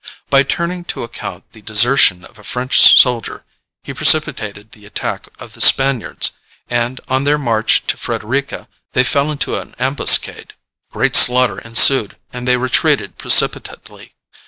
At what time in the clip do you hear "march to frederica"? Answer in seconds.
7.37-8.67